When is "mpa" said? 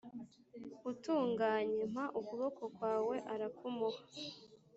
1.91-2.05